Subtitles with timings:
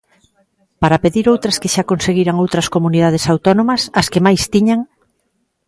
[0.81, 4.79] ¿Para pedir outras que xa conseguiran outras comunidades autónomas, as que máis tiñan?